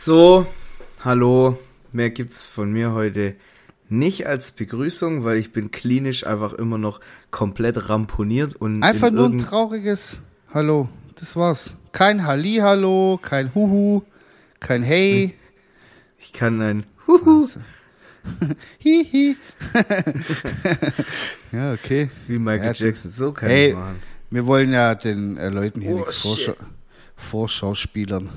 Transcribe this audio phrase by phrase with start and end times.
[0.00, 0.46] So,
[1.02, 1.58] hallo.
[1.90, 3.34] Mehr gibt's von mir heute
[3.88, 7.00] nicht als Begrüßung, weil ich bin klinisch einfach immer noch
[7.32, 10.20] komplett ramponiert und einfach nur ein trauriges
[10.54, 10.88] Hallo.
[11.16, 11.74] Das war's.
[11.90, 14.02] Kein Halli-Hallo, kein Huhu,
[14.60, 15.34] kein Hey.
[16.16, 17.48] Ich kann ein Huhu.
[18.78, 19.36] Hihi.
[21.52, 22.08] ja, okay.
[22.28, 24.00] Wie Michael ja, Jackson, so kann hey, ich machen.
[24.30, 26.54] Wir wollen ja den äh, Leuten hier oh, nichts Vorschau
[27.16, 28.30] Vorschauspielern.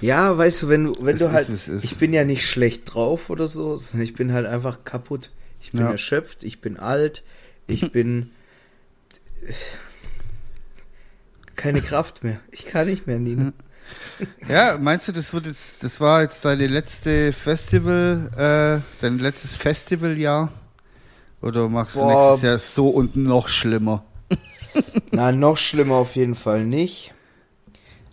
[0.00, 2.94] Ja, weißt du, wenn du, wenn es du halt, ist, ich bin ja nicht schlecht
[2.94, 5.30] drauf oder so, sondern ich bin halt einfach kaputt.
[5.60, 5.90] Ich bin ja.
[5.90, 7.22] erschöpft, ich bin alt,
[7.66, 8.30] ich bin
[11.56, 12.40] keine Kraft mehr.
[12.50, 13.52] Ich kann nicht mehr, Nina.
[14.48, 19.56] Ja, meinst du, das wird jetzt, das war jetzt deine letzte Festival, äh, dein letztes
[19.56, 20.52] Festivaljahr?
[21.40, 22.10] Oder machst Boah.
[22.10, 24.04] du nächstes Jahr so und noch schlimmer?
[25.10, 27.12] Na, noch schlimmer auf jeden Fall nicht.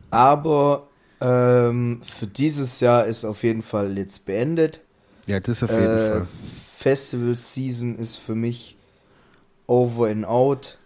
[0.10, 0.88] Aber
[1.22, 4.82] ähm, für dieses Jahr ist auf jeden Fall jetzt beendet.
[5.28, 6.28] Ja, das auf jeden äh, Fall.
[6.78, 8.76] Festival Season ist für mich
[9.68, 10.80] over and out.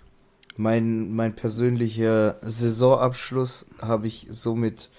[0.57, 4.89] Mein, mein persönlicher Saisonabschluss habe ich somit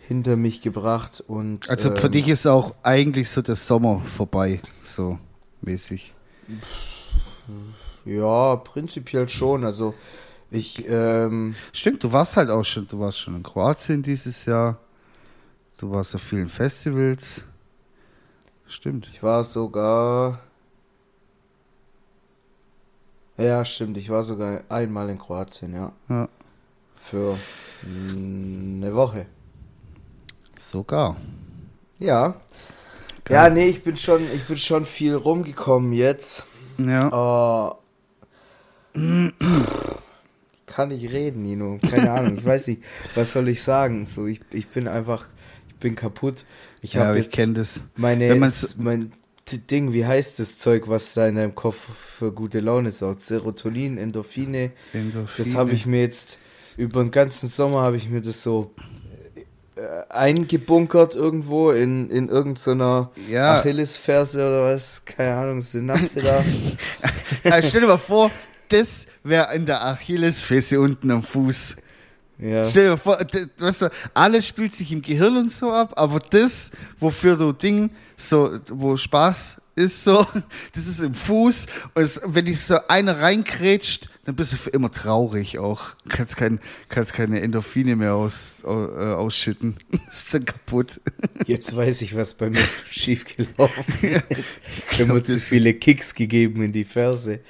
[0.00, 4.60] hinter mich gebracht und also ähm, für dich ist auch eigentlich so der Sommer vorbei,
[4.82, 5.18] so
[5.60, 6.12] mäßig.
[8.04, 9.64] Ja, prinzipiell schon.
[9.64, 9.94] Also
[10.52, 14.78] ich, ähm, Stimmt, du warst halt auch schon, du warst schon in Kroatien dieses Jahr.
[15.78, 17.44] Du warst auf vielen Festivals.
[18.66, 19.08] Stimmt.
[19.12, 20.40] Ich war sogar.
[23.38, 23.96] Ja, stimmt.
[23.96, 25.92] Ich war sogar einmal in Kroatien, ja.
[26.08, 26.28] Ja.
[26.96, 27.38] Für
[27.84, 29.26] eine Woche.
[30.58, 31.16] Sogar.
[31.98, 32.34] Ja.
[33.24, 33.36] Geil.
[33.36, 36.46] Ja, nee, ich bin schon, ich bin schon viel rumgekommen jetzt.
[36.78, 37.78] Ja.
[38.94, 39.30] Uh,
[40.72, 41.78] kann ich reden, Nino.
[41.88, 42.38] Keine Ahnung.
[42.38, 42.82] Ich weiß nicht,
[43.14, 44.06] was soll ich sagen?
[44.06, 45.26] So, ich, ich bin einfach,
[45.68, 46.44] ich bin kaputt.
[46.80, 47.84] Ich habe ja, ich kenne das.
[47.96, 48.34] Meine,
[48.78, 49.12] mein
[49.70, 53.20] Ding, wie heißt das Zeug, was da in deinem Kopf für gute Laune sorgt?
[53.20, 54.72] Serotonin, Endorphine.
[54.92, 55.28] Endorphine.
[55.36, 56.38] Das habe ich mir jetzt
[56.76, 58.74] über den ganzen Sommer habe ich mir das so
[59.76, 63.58] äh, eingebunkert irgendwo in, in irgendeiner ja.
[63.58, 66.42] Achillesferse oder was, keine Ahnung, Synapse da.
[67.44, 68.30] ja, stell dir mal vor,
[68.72, 71.76] das wäre in der Achillesferse unten am Fuß.
[72.38, 72.64] Ja.
[72.64, 76.18] Stell dir vor, das, weißt du, alles spielt sich im Gehirn und so ab, aber
[76.18, 80.26] das, wofür du Ding, so, wo Spaß ist so,
[80.74, 84.70] das ist im Fuß und es, wenn dich so einer reinkrätscht, dann bist du für
[84.70, 85.96] immer traurig auch.
[86.08, 89.76] Kannst, kein, kannst keine Endorphine mehr aus, äh, ausschütten.
[90.10, 91.00] ist dann kaputt.
[91.46, 94.60] Jetzt weiß ich, was bei mir schiefgelaufen ist.
[94.90, 97.40] Ich habe mir zu viele Kicks gegeben in die Ferse.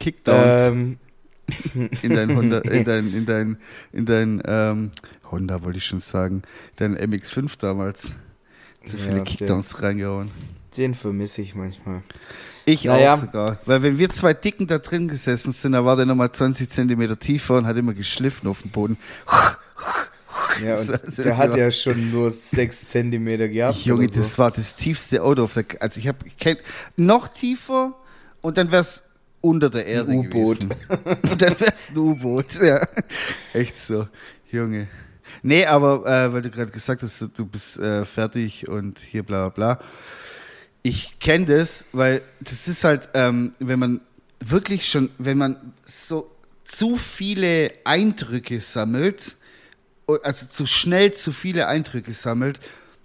[0.00, 0.70] Kickdowns.
[0.70, 0.98] Ähm.
[2.00, 3.58] in dein Honda, in dein, in dein,
[3.92, 4.92] in dein ähm,
[5.30, 6.42] Honda wollte ich schon sagen,
[6.76, 8.14] dein MX5 damals.
[8.86, 10.30] Zu viele ja, Kickdowns reingehauen.
[10.76, 12.02] Den vermisse ich manchmal.
[12.66, 13.14] Ich naja.
[13.14, 13.58] auch sogar.
[13.66, 17.18] Weil wenn wir zwei Dicken da drin gesessen sind, da war der nochmal 20 Zentimeter
[17.18, 18.96] tiefer und hat immer geschliffen auf dem Boden.
[20.62, 20.78] Ja,
[21.18, 23.78] der hat ja schon nur 6 Zentimeter gehabt.
[23.78, 24.20] Junge, so.
[24.20, 25.64] das war das tiefste Auto auf der.
[25.80, 26.18] Also ich habe
[26.96, 27.94] noch tiefer
[28.40, 29.02] und dann wäre es
[29.40, 30.64] unter der Erde ein U-Boot.
[31.22, 32.46] und dann wäre es ein U-Boot.
[32.62, 32.86] Ja,
[33.52, 34.08] echt so,
[34.50, 34.88] Junge.
[35.42, 39.50] Nee, aber äh, weil du gerade gesagt hast, du bist äh, fertig und hier bla
[39.50, 39.84] bla bla
[40.86, 44.00] ich kenne das, weil das ist halt, ähm, wenn man
[44.44, 46.30] wirklich schon, wenn man so
[46.64, 49.36] zu viele Eindrücke sammelt,
[50.22, 52.60] also zu schnell zu viele Eindrücke sammelt,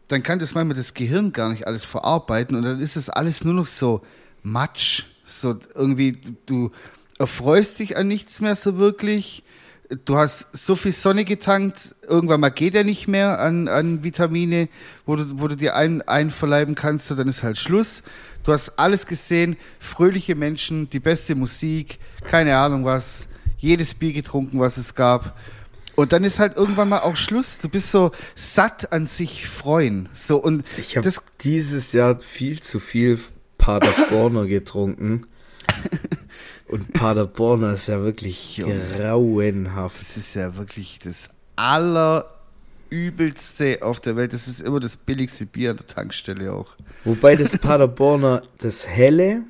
[0.09, 3.45] dann kann das manchmal das Gehirn gar nicht alles verarbeiten und dann ist das alles
[3.45, 4.01] nur noch so
[4.44, 5.06] Matsch.
[5.23, 6.72] So irgendwie, du
[7.17, 9.44] erfreust dich an nichts mehr so wirklich
[10.06, 14.70] du hast so viel Sonne getankt, irgendwann mal geht er nicht mehr an, an Vitamine,
[15.06, 18.04] wo du, wo du dir ein, einverleiben kannst, dann ist halt Schluss.
[18.44, 23.28] Du hast alles gesehen, fröhliche Menschen, die beste Musik, keine Ahnung was,
[23.58, 25.38] jedes Bier getrunken, was es gab.
[25.96, 27.58] Und dann ist halt irgendwann mal auch Schluss.
[27.58, 30.08] Du bist so satt an sich freuen.
[30.14, 31.12] So und ich habe
[31.42, 33.20] dieses Jahr viel zu viel
[33.58, 35.26] Paderborner getrunken.
[36.70, 38.64] Und Paderborn ist ja wirklich
[38.96, 40.00] grauenhaft.
[40.02, 44.34] Es ist ja wirklich das allerübelste auf der Welt.
[44.34, 46.76] Das ist immer das billigste Bier an der Tankstelle auch.
[47.06, 49.42] Wobei das Paderborner, das helle.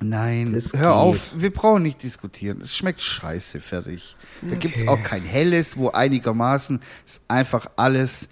[0.00, 0.98] Nein, das hör geht.
[0.98, 2.60] auf, wir brauchen nicht diskutieren.
[2.60, 4.16] Es schmeckt scheiße, fertig.
[4.40, 4.58] Da okay.
[4.58, 8.28] gibt es auch kein helles, wo einigermaßen ist einfach alles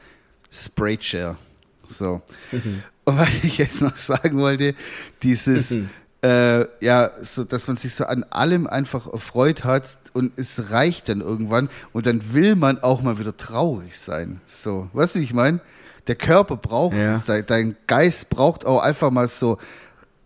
[0.52, 1.36] Sprayshare.
[1.88, 2.22] So.
[2.52, 2.84] Mhm.
[3.04, 4.76] Und was ich jetzt noch sagen wollte,
[5.20, 5.72] dieses.
[5.72, 5.90] Mhm
[6.22, 11.08] äh, ja, so, dass man sich so an allem einfach erfreut hat und es reicht
[11.08, 14.40] dann irgendwann und dann will man auch mal wieder traurig sein.
[14.46, 15.60] So, weißt du, wie ich meine?
[16.06, 17.14] der Körper braucht Ja.
[17.14, 19.58] es, dein, dein Geist braucht auch einfach mal so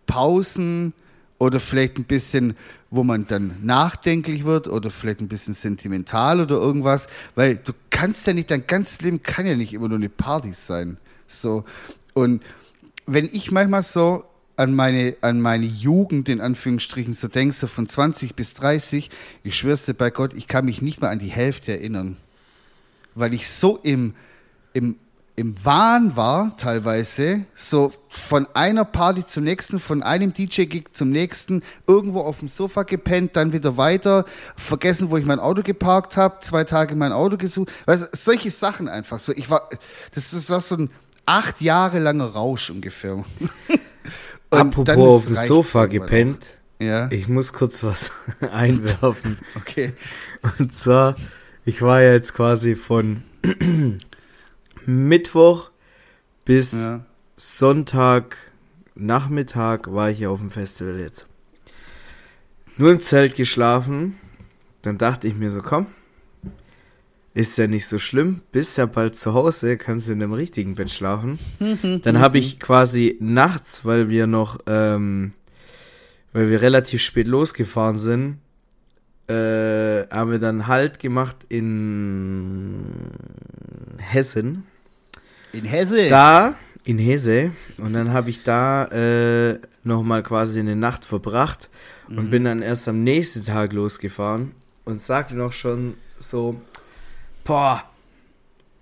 [0.07, 0.93] Pausen
[1.37, 2.55] oder vielleicht ein bisschen,
[2.89, 8.25] wo man dann nachdenklich wird oder vielleicht ein bisschen sentimental oder irgendwas, weil du kannst
[8.25, 10.97] ja nicht, dein ganzes Leben kann ja nicht immer nur eine Party sein.
[11.27, 11.65] So.
[12.13, 12.41] Und
[13.05, 14.23] wenn ich manchmal so
[14.57, 19.09] an meine, an meine Jugend in Anführungsstrichen so denke, so von 20 bis 30,
[19.43, 22.17] ich schwör's dir bei Gott, ich kann mich nicht mal an die Hälfte erinnern.
[23.15, 24.13] Weil ich so im,
[24.73, 24.95] im,
[25.35, 31.61] im Wahn war, teilweise, so von einer Party zum nächsten, von einem DJ-Gig zum nächsten,
[31.87, 34.25] irgendwo auf dem Sofa gepennt, dann wieder weiter,
[34.55, 37.71] vergessen, wo ich mein Auto geparkt habe, zwei Tage mein Auto gesucht.
[37.85, 39.19] Weißt du, solche Sachen einfach.
[39.19, 39.69] So, ich war,
[40.13, 40.89] das, das war so ein
[41.25, 43.25] acht Jahre langer Rausch ungefähr.
[44.55, 46.57] Und Apropos auf dem Sofa gepennt.
[46.79, 48.11] Ja, ich muss kurz was
[48.51, 49.37] einwerfen.
[49.55, 49.93] okay.
[50.59, 51.15] Und zwar,
[51.63, 53.23] ich war ja jetzt quasi von
[54.85, 55.71] Mittwoch
[56.43, 57.05] bis Ja.
[57.37, 58.37] Sonntag
[58.95, 61.27] Nachmittag war ich ja auf dem Festival jetzt.
[62.77, 64.17] Nur im Zelt geschlafen.
[64.81, 65.87] Dann dachte ich mir so, komm,
[67.35, 70.89] ist ja nicht so schlimm, bist ja bald zu Hause, kannst in dem richtigen Bett
[70.89, 71.37] schlafen.
[72.01, 75.31] Dann habe ich quasi nachts, weil wir noch, ähm,
[76.31, 78.37] weil wir relativ spät losgefahren sind,
[79.27, 82.85] äh, haben wir dann Halt gemacht in
[83.97, 84.63] Hessen.
[85.51, 86.07] In Hesse.
[86.09, 86.55] Da,
[86.85, 87.51] in Hesse.
[87.79, 91.69] Und dann habe ich da äh, nochmal quasi eine Nacht verbracht
[92.07, 94.51] und bin dann erst am nächsten Tag losgefahren
[94.83, 96.61] und sagte noch schon so,
[97.45, 97.83] boah,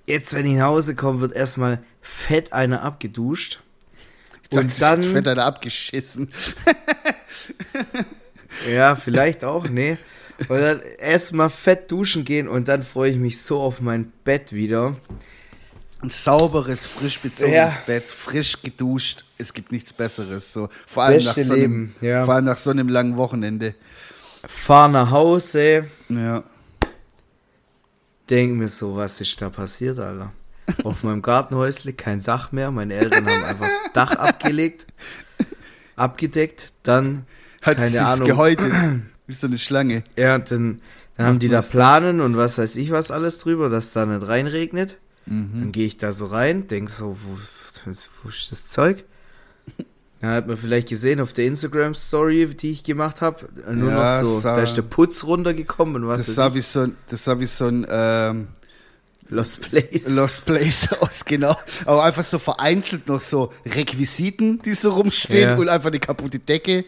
[0.07, 3.59] jetzt wenn ich nach Hause komme, wird erstmal fett einer abgeduscht.
[4.49, 6.31] Und dann, wird er abgeschissen.
[8.71, 9.97] ja, vielleicht auch, nee.
[10.47, 14.53] Und dann erstmal fett duschen gehen und dann freue ich mich so auf mein Bett
[14.53, 14.95] wieder.
[16.01, 17.73] Ein sauberes, frisch bezogenes Ja.
[17.85, 19.23] Bett, frisch geduscht.
[19.37, 20.53] Es gibt nichts Besseres.
[20.53, 20.69] So.
[20.85, 22.25] Vor, allem nach so einem, Leben, ja.
[22.25, 23.73] vor allem nach so einem langen Wochenende.
[24.45, 26.43] Fahr nach Hause, Ja.
[28.29, 30.31] Denk mir so, was ist da passiert, Alter?
[30.83, 32.71] Auf meinem Gartenhäusle kein Dach mehr.
[32.71, 34.87] Meine Eltern haben einfach Dach abgelegt,
[35.95, 36.71] abgedeckt.
[36.83, 37.25] Dann,
[37.61, 38.27] Hat keine Ahnung.
[38.27, 38.71] gehäutet.
[39.27, 40.03] Wie so eine Schlange.
[40.17, 40.81] Ja, dann,
[41.17, 41.61] dann haben die da?
[41.61, 44.97] Planen und was weiß ich was alles drüber, dass da nicht reinregnet.
[45.25, 45.59] Mhm.
[45.59, 47.91] Dann gehe ich da so rein, denk so, wo,
[48.23, 49.03] wo ist das Zeug?
[50.23, 54.25] Dann hat man vielleicht gesehen auf der Instagram-Story, die ich gemacht habe, nur Ja, noch
[54.25, 57.25] so, sah- da ist der Putz runtergekommen und was Das sah wie so ein, das
[57.25, 58.47] sah wie so ein ähm,
[59.27, 60.07] Lost Place.
[60.07, 61.57] Lost Place aus, genau.
[61.85, 65.55] Aber einfach so vereinzelt noch so Requisiten, die so rumstehen Ja.
[65.57, 66.85] und einfach eine kaputte Decke.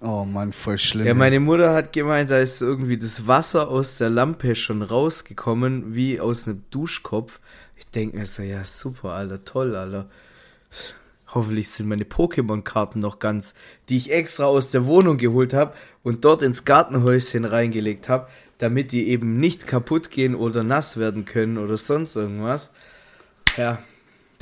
[0.00, 1.06] Oh Mann, voll schlimm.
[1.06, 5.94] Ja, meine Mutter hat gemeint, da ist irgendwie das Wasser aus der Lampe schon rausgekommen,
[5.94, 7.38] wie aus einem Duschkopf.
[7.76, 10.08] Ich denke mir so, ja, super, Alter, toll, Alter.
[11.34, 13.54] Hoffentlich sind meine Pokémon-Karten noch ganz,
[13.88, 18.92] die ich extra aus der Wohnung geholt habe und dort ins Gartenhäuschen reingelegt habe, damit
[18.92, 22.70] die eben nicht kaputt gehen oder nass werden können oder sonst irgendwas.
[23.56, 23.82] Ja,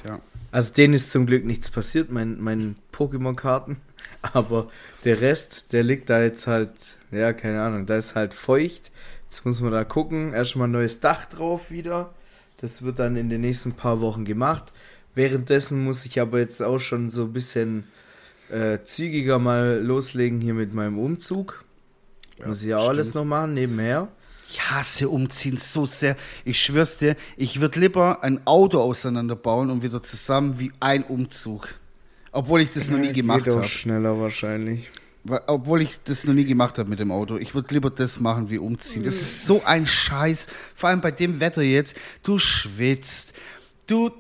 [0.07, 0.21] ja.
[0.51, 3.77] also denen ist zum Glück nichts passiert, meinen meinen Pokémon-Karten.
[4.23, 4.69] Aber
[5.05, 6.73] der Rest, der liegt da jetzt halt,
[7.11, 8.91] ja, keine Ahnung, da ist halt feucht.
[9.25, 10.33] Jetzt muss man da gucken.
[10.33, 12.13] Erstmal ein neues Dach drauf wieder.
[12.57, 14.73] Das wird dann in den nächsten paar Wochen gemacht.
[15.15, 17.85] Währenddessen muss ich aber jetzt auch schon so ein bisschen
[18.51, 21.65] äh, zügiger mal loslegen hier mit meinem Umzug.
[22.45, 22.99] muss ich ja auch stimmt.
[22.99, 24.09] alles noch machen nebenher.
[24.53, 26.17] Ich hasse Umziehen so sehr.
[26.45, 31.75] Ich schwör's dir, ich würde lieber ein Auto auseinanderbauen und wieder zusammen wie ein Umzug.
[32.33, 33.65] Obwohl ich das noch nie gemacht habe.
[33.65, 34.91] schneller wahrscheinlich.
[35.47, 37.37] Obwohl ich das noch nie gemacht habe mit dem Auto.
[37.37, 39.03] Ich würde lieber das machen wie umziehen.
[39.03, 40.47] Das ist so ein Scheiß.
[40.75, 41.97] Vor allem bei dem Wetter jetzt.
[42.23, 43.35] Du schwitzt.
[43.87, 44.11] Du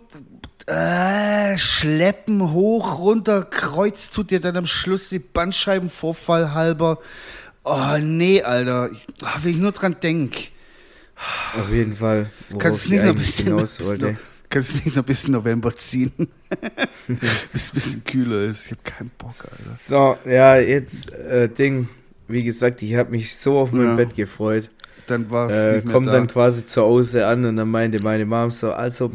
[0.68, 6.98] äh, schleppen hoch, runter, kreuz tut dir dann am Schluss die Bandscheibenvorfall halber.
[7.64, 8.90] Oh nee, Alter.
[8.92, 10.50] Ich, oh, wenn ich nur dran denk.
[11.58, 12.30] Auf jeden Fall.
[12.58, 14.12] Kannst ich nicht noch ein bisschen, hinaus bis wollte.
[14.12, 16.12] noch, kannst nicht noch bis November ziehen.
[17.52, 18.66] Bis es ein bisschen kühler ist.
[18.66, 19.76] Ich hab keinen Bock, Alter.
[19.78, 21.88] So, ja, jetzt äh, Ding.
[22.28, 23.94] Wie gesagt, ich habe mich so auf mein Ja.
[23.96, 24.70] Bett gefreut.
[25.10, 26.12] Dann war es Äh, nicht mehr komm da.
[26.12, 29.10] dann quasi zu Hause an und dann meinte meine Mom so, also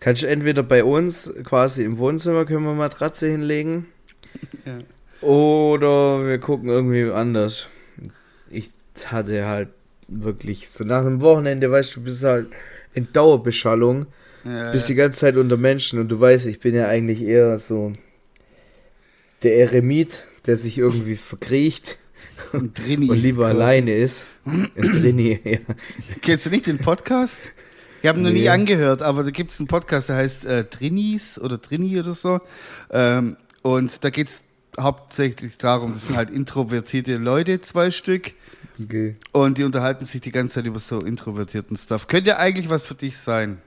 [0.00, 3.86] kannst du entweder bei uns quasi im Wohnzimmer können wir Matratze hinlegen
[4.66, 4.78] Ja.
[5.26, 7.68] oder wir gucken irgendwie anders.
[8.50, 8.70] Ich
[9.06, 9.70] hatte halt
[10.08, 12.48] wirklich so nach einem Wochenende, weißt du, bist halt
[12.94, 14.06] in Dauerbeschallung,
[14.44, 17.58] ja, bist die ganze Zeit unter Menschen und du weißt, ich bin ja eigentlich eher
[17.58, 17.92] so
[19.42, 21.98] der Eremit, der sich irgendwie verkriecht
[22.52, 23.10] Und Drini.
[23.10, 23.56] und lieber quasi.
[23.56, 24.26] alleine ist.
[24.44, 25.58] Ein Drini, ja.
[26.22, 27.38] Kennst du nicht den Podcast?
[28.02, 28.48] Ich habe noch nie Nee.
[28.50, 32.40] angehört, aber da gibt es einen Podcast, der heißt äh, Trinis oder Trini oder so.
[32.90, 34.42] Ähm, und da geht es
[34.78, 38.32] hauptsächlich darum, das sind halt introvertierte Leute, zwei Stück.
[38.82, 39.16] Okay.
[39.32, 42.06] Und die unterhalten sich die ganze Zeit über so introvertierten Stuff.
[42.08, 43.58] Könnte ja eigentlich was für dich sein.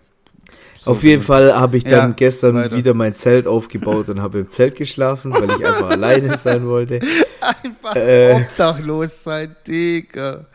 [0.79, 2.75] So Auf jeden Fall habe ich dann Ja, gestern weiter.
[2.75, 6.99] wieder mein Zelt aufgebaut und habe im Zelt geschlafen, weil ich einfach alleine sein wollte.
[7.63, 8.33] Einfach Äh.
[8.33, 10.45] obdachlos sein, Digga.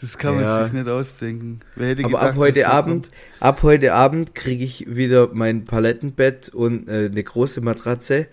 [0.00, 0.62] Das kann man Ja.
[0.64, 1.60] sich nicht ausdenken.
[1.76, 3.08] Aber gedacht, ab heute Abend,
[3.40, 8.26] ab heute Abend kriege ich wieder mein Palettenbett und äh, eine große Matratze?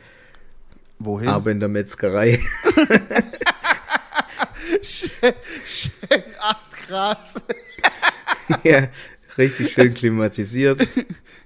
[1.00, 1.28] Wohin?
[1.30, 2.40] aber in der Metzgerei.
[4.82, 5.10] schön,
[5.66, 7.20] schön 8 Grad.
[8.64, 8.88] ja,
[9.38, 10.88] richtig schön klimatisiert.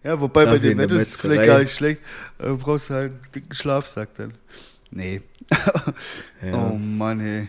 [0.03, 2.00] Ja, wobei bei Kaffee dem Wetter ist es vielleicht gar nicht schlecht.
[2.38, 4.36] Du brauchst halt einen dicken Schlafsack dann.
[4.91, 5.22] Nee.
[6.41, 6.53] Ja.
[6.53, 7.48] Oh Mann, ey.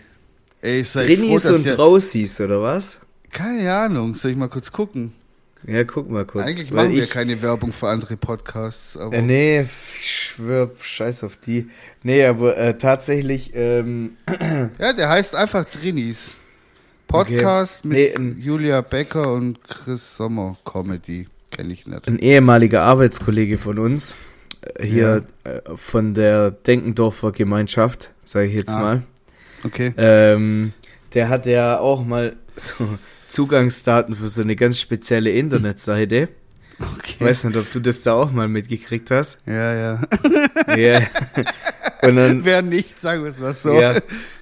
[0.62, 2.99] Ey, ich sei froh, Drinis dass und ja, Draußis, oder was?
[3.30, 5.12] Keine Ahnung, soll ich mal kurz gucken?
[5.66, 6.47] Ja, guck mal kurz.
[6.47, 8.97] Eigentlich machen wir ich, keine Werbung für andere Podcasts.
[8.97, 11.68] Aber Äh, nee, ich schwör, scheiß auf die.
[12.02, 14.16] Nee, aber äh, tatsächlich, ähm,
[14.78, 16.35] Ja, der heißt einfach Drinis.
[17.09, 17.88] Podcast Okay.
[17.88, 21.27] mit Nee, ähm, Julia Becker und Chris Sommer Comedy.
[21.50, 22.07] Kenne ich nicht.
[22.07, 24.15] ein ehemaliger Arbeitskollege von uns,
[24.77, 28.79] äh, hier äh, von der Denkendorfer Gemeinschaft, sage ich jetzt Ah.
[28.81, 29.03] mal,
[29.65, 29.93] Okay.
[29.97, 30.73] ähm,
[31.15, 32.75] der hatte ja auch mal so
[33.29, 36.29] Zugangsdaten für so eine ganz spezielle Internetseite.
[36.79, 37.15] okay.
[37.19, 39.38] Ich weiß nicht, ob du das da auch mal mitgekriegt hast.
[39.47, 40.00] Ja, ja.
[40.77, 41.00] Ja.
[42.03, 43.73] Und dann, Wer nicht, sagen wir es mal so.
[43.73, 44.00] ja,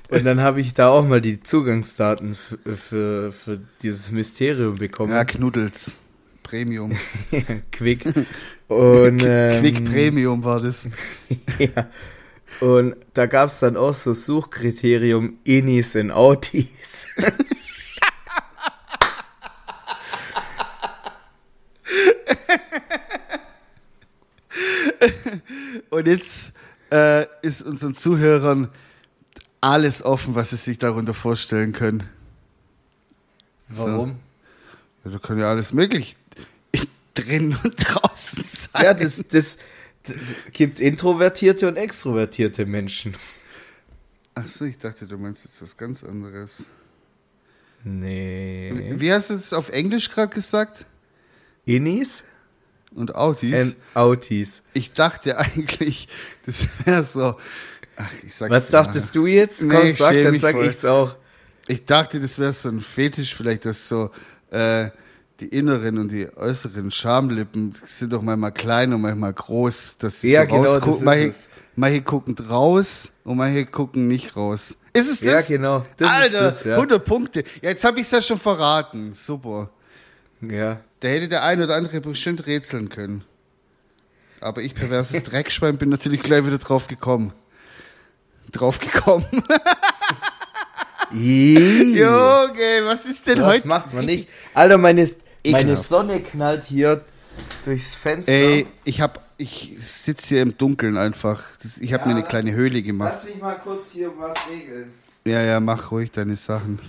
[0.09, 5.13] und dann habe ich da auch mal die Zugangsdaten für, für, dieses Mysterium bekommen.
[5.13, 5.99] Ja, Knuddels.
[6.43, 6.93] Premium.
[7.73, 8.05] Quick.
[8.69, 10.89] Und, ähm, Quick Premium war das.
[11.59, 11.89] Ja.
[12.61, 17.07] Und da gab es dann auch so Suchkriterium Innis und Autis.
[25.91, 26.53] Und jetzt
[26.91, 28.69] äh, ist unseren Zuhörern
[29.67, 32.09] alles offen, was sie sich darunter vorstellen können.
[33.69, 34.19] Warum?
[35.05, 36.17] Ja, da kann ja alles möglich
[37.15, 38.85] drin und draußen sein.
[38.85, 39.59] Ja, das, das,
[40.05, 40.17] das
[40.53, 43.17] gibt introvertierte und extrovertierte Menschen.
[44.35, 46.67] Achso, ich dachte, du meinst jetzt was ganz anderes.
[47.85, 48.93] Nee.
[48.97, 50.87] Wie hast du es auf Englisch gerade gesagt?
[51.65, 52.25] Innis
[52.95, 53.75] Und Autis?
[53.75, 54.63] und Autis.
[54.75, 56.09] ich dachte eigentlich,
[56.45, 57.37] das wäre so.
[57.97, 59.63] Ach, ich sag's Was dachtest du jetzt?
[59.63, 60.67] Nee, Komm, sag, dann sag voll.
[60.67, 61.17] ich's auch.
[61.69, 64.11] Ich dachte, das wäre so ein Fetisch, vielleicht, dass so
[64.51, 64.91] äh,
[65.41, 69.97] die inneren und die äußeren Schamlippen sind doch manchmal klein und manchmal groß.
[69.99, 71.49] Dass Ja, so genau, das ist manche, es.
[71.75, 74.77] manche gucken raus und manche gucken nicht raus.
[74.93, 75.49] Ist es Ja, das?
[75.49, 75.85] genau.
[75.97, 76.75] Das Alter, ist das, ja.
[76.77, 77.41] 100 Punkte.
[77.61, 79.13] Ja, jetzt habe ich es ja schon verraten.
[79.13, 79.71] Super.
[80.41, 80.81] Ja.
[81.01, 83.25] Da hätte der ein oder andere bestimmt rätseln können.
[84.41, 87.33] Aber ich, perverses Dreckschwein, bin natürlich gleich wieder drauf gekommen.
[88.53, 89.25] Drauf gekommen.
[91.13, 93.69] Ih, Junge, was ist denn das heute?
[93.69, 94.29] macht man nicht.
[94.55, 95.09] Alter, meine,
[95.47, 95.77] meine.
[95.77, 97.05] Sonne knallt hier
[97.65, 98.33] durchs Fenster.
[98.33, 101.45] Ey, ich hab, ich sitze hier im Dunkeln einfach.
[101.63, 103.13] Das, ich habe Ja, mir eine lass- kleine Höhle gemacht.
[103.15, 104.91] Lass mich mal kurz hier was regeln.
[105.27, 106.81] Ja, ja, mach ruhig deine Sachen.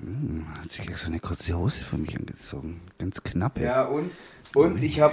[0.00, 2.80] Hm, hat sich extra eine kurze Hose für mich angezogen.
[2.98, 3.58] Ganz knapp.
[3.58, 3.64] ey.
[3.64, 4.10] Ja, und,
[4.54, 5.12] und ich hab,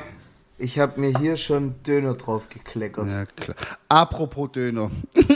[0.57, 3.09] ich hab mir hier schon Döner drauf gekleckert.
[3.09, 3.55] ja klar.
[3.89, 4.91] Apropos Döner.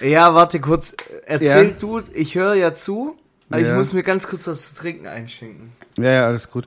[0.00, 0.96] Ja, warte kurz.
[1.26, 1.74] Erzähl Ja.
[1.78, 3.16] du, ich höre ja zu,
[3.48, 3.76] aber ich Ja.
[3.76, 5.70] muss mir ganz kurz was zu trinken einschenken.
[5.96, 6.66] Ja, ja, alles gut.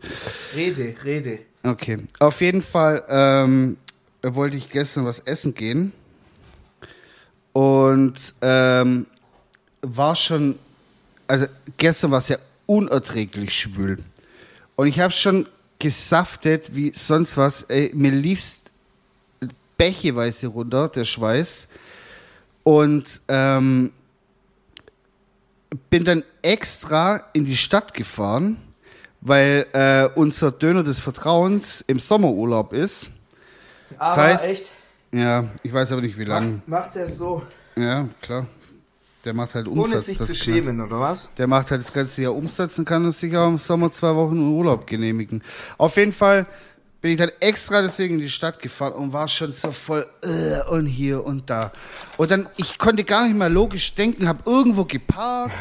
[0.55, 1.39] Rede, rede.
[1.61, 1.97] Okay.
[2.19, 3.75] Auf jeden Fall ähm,
[4.23, 5.91] wollte ich gestern was essen gehen.
[7.51, 9.05] Und ähm,
[9.81, 10.57] war schon,
[11.27, 11.45] also
[11.77, 13.97] gestern war es ja unerträglich schwül.
[14.77, 15.45] Und ich habe schon
[15.79, 17.63] gesaftet wie sonst was.
[17.63, 18.59] Ey, mir lief's
[19.77, 21.67] bächeweise runter, der Schweiß.
[22.63, 23.91] Und ähm,
[25.89, 28.57] bin dann extra in die Stadt gefahren,
[29.21, 33.09] weil äh, unser Döner des Vertrauens im Sommerurlaub ist.
[33.97, 34.71] Aber heißt- echt,
[35.13, 36.61] Ja, ich weiß aber nicht wie lange.
[36.65, 37.41] macht, macht er so,
[37.75, 38.47] Ja, klar.
[39.25, 39.93] Der macht halt Umsatz.
[39.93, 41.29] ohne sich das zu schämen, oder was?
[41.37, 44.37] Der macht halt das ganze Jahr Umsatz und kann sich auch im Sommer zwei Wochen
[44.37, 45.43] in Urlaub genehmigen.
[45.77, 46.45] Auf jeden Fall
[47.01, 50.67] bin ich dann extra deswegen in die Stadt gefahren und war schon so voll äh,
[50.69, 51.71] und hier und da.
[52.17, 55.53] Und dann, ich konnte gar nicht mehr logisch denken, habe irgendwo geparkt,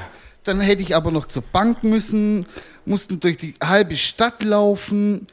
[0.44, 2.47] dann hätte ich aber noch zur Bank müssen,
[2.85, 5.26] mussten durch die halbe Stadt laufen.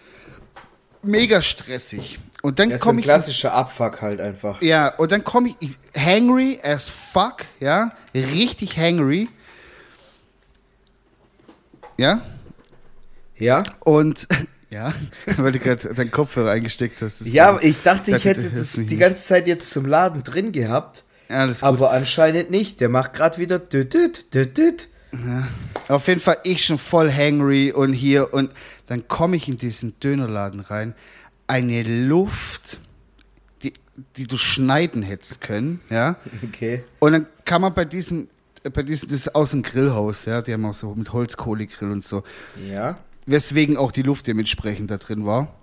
[1.04, 2.20] Mega stressig.
[2.42, 4.62] Und dann Das ist ein komme ich klassischer Abfuck halt einfach.
[4.62, 9.30] ja, und dann komme ich, hangry as fuck, ja, richtig hangry.
[11.98, 12.22] Ja,
[13.38, 13.64] Ja?
[13.82, 14.28] Und
[14.70, 14.94] ja,
[15.38, 17.22] weil du gerade deinen Kopfhörer eingesteckt hast.
[17.22, 21.04] Ja, ich dachte, ich hätte das die ganze Zeit jetzt zum Laden drin gehabt.
[21.30, 21.68] Ja, alles gut.
[21.68, 22.80] Aber anscheinend nicht.
[22.82, 24.88] Der macht gerade wieder düt, düt, düt, düt.
[25.90, 28.52] Auf jeden Fall ich schon voll hangry und hier und
[28.86, 30.96] dann komme ich in diesen Dönerladen rein.
[31.52, 32.80] Eine Luft,
[33.62, 33.74] die,
[34.16, 36.16] die du schneiden hättest können, ja.
[36.44, 36.84] Okay.
[37.00, 38.30] Und dann kann man bei diesem,
[38.74, 42.06] bei diesem, das ist aus dem Grillhaus, ja, die haben auch so mit Holzkohlegrill und
[42.06, 42.24] so,
[42.72, 42.96] Ja.
[43.26, 45.54] weswegen auch die Luft dementsprechend da drin war.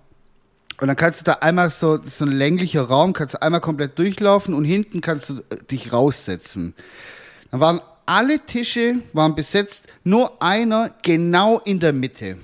[0.80, 3.98] Und dann kannst du da einmal so, so ein länglicher Raum, kannst du einmal komplett
[3.98, 5.34] durchlaufen und hinten kannst du
[5.70, 6.74] dich raussetzen.
[7.50, 12.36] Dann waren alle Tische waren besetzt, nur einer genau in der Mitte.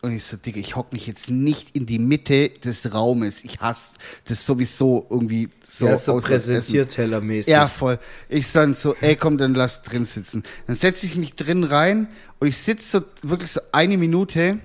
[0.00, 3.42] Und ich so, Digga, ich hock mich jetzt nicht in die Mitte des Raumes.
[3.42, 3.88] Ich hasse
[4.26, 5.86] das sowieso irgendwie so.
[5.86, 6.18] ja, so.
[6.18, 7.50] Präsentiertellermäßig.
[7.50, 7.98] Ja, voll.
[8.28, 10.44] Ich dann so, ey, komm, dann lass drin sitzen.
[10.68, 12.06] Dann setze ich mich drin rein
[12.38, 14.60] und ich sitze so wirklich so eine Minute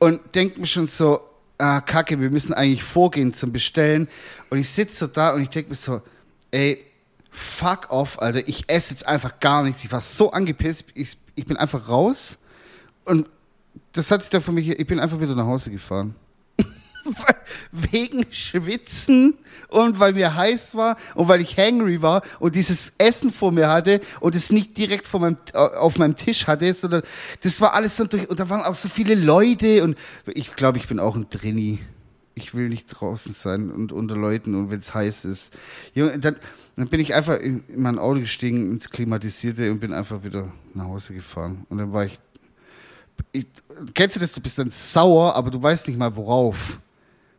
[0.00, 1.20] und denke mir schon so,
[1.58, 4.08] ah, kacke, wir müssen eigentlich vorgehen zum Bestellen.
[4.50, 6.02] Und ich sitze so da und ich denke mir so,
[6.50, 6.84] ey,
[7.30, 9.84] fuck off, Alter, ich esse jetzt einfach gar nichts.
[9.84, 12.38] Ich war so angepisst, ich, ich bin einfach raus
[13.04, 13.28] und
[13.98, 16.14] das hat sich dann für mich, ich bin einfach wieder nach Hause gefahren.
[17.72, 19.34] Wegen Schwitzen
[19.68, 23.68] und weil mir heiß war und weil ich hangry war und dieses Essen vor mir
[23.68, 27.02] hatte und es nicht direkt vor meinem, äh, auf meinem Tisch hatte, sondern
[27.42, 30.78] das war alles so durch und da waren auch so viele Leute und ich glaube,
[30.78, 31.80] ich bin auch ein Drini.
[32.36, 35.52] Ich will nicht draußen sein und unter Leuten und wenn es heiß ist.
[35.96, 36.36] Dann,
[36.76, 40.52] dann bin ich einfach in, in mein Auto gestiegen, ins Klimatisierte und bin einfach wieder
[40.72, 41.66] nach Hause gefahren.
[41.68, 42.20] Und dann war ich
[43.32, 43.46] ich,
[43.94, 46.78] kennst du das, du bist dann sauer, aber du weißt nicht mal worauf.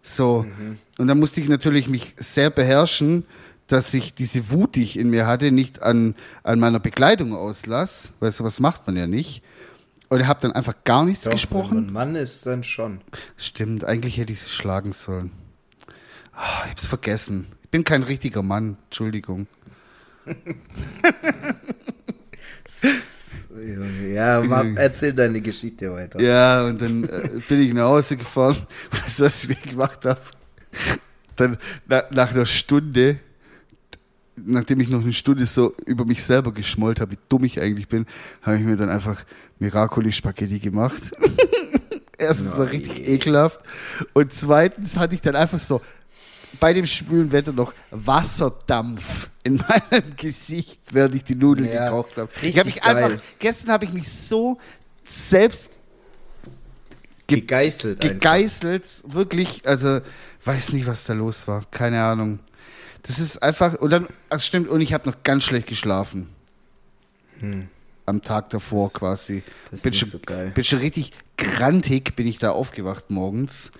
[0.01, 0.45] So.
[0.97, 3.25] Und dann musste ich natürlich mich sehr beherrschen,
[3.67, 8.13] dass ich diese Wut, die ich in mir hatte, nicht an, an meiner Bekleidung auslass.
[8.19, 9.43] Weißt du, was macht man ja nicht.
[10.09, 11.77] Und habe dann einfach gar nichts Doch, gesprochen.
[11.77, 13.01] Wenn man Mann ist, dann schon.
[13.37, 15.31] Stimmt, eigentlich hätte ich sie schlagen sollen.
[16.33, 17.45] Ah, ich hab's vergessen.
[17.63, 19.45] Ich bin kein richtiger Mann, Entschuldigung.
[24.13, 26.21] Ja, Mann, erzähl deine Geschichte weiter.
[26.21, 28.57] Ja, und dann äh, bin ich nach Hause gefahren.
[28.91, 30.21] Weißt du, was ich gemacht habe?
[31.35, 31.57] Dann
[31.87, 33.19] na, nach einer Stunde,
[34.35, 37.87] nachdem ich noch eine Stunde so über mich selber geschmollt habe, wie dumm ich eigentlich
[37.87, 38.05] bin,
[38.43, 39.25] habe ich mir dann einfach
[39.57, 41.11] Miracoli Spaghetti gemacht.
[42.19, 43.61] Erstens war richtig ekelhaft.
[44.13, 45.81] Und zweitens hatte ich dann einfach so
[46.59, 49.57] bei dem schwülen Wetter noch Wasserdampf in
[49.91, 52.29] meinem Gesicht, während ich die Nudeln Ja, gekocht habe.
[52.41, 54.57] Ich habe mich einfach, gestern habe ich mich so
[55.03, 55.71] selbst
[57.27, 58.13] Gegeißelt einfach.
[58.15, 60.01] gegeißelt, wirklich, also
[60.45, 62.39] weiß nicht, was da los war, keine Ahnung.
[63.03, 66.29] Das ist einfach, und dann, also stimmt, und ich habe noch ganz schlecht geschlafen.
[68.05, 69.35] Am Tag davor quasi.
[69.35, 69.43] Hm.
[69.69, 70.51] das ist bin, nicht schon, so geil.
[70.53, 73.71] bin schon richtig grantig, bin ich da aufgewacht morgens.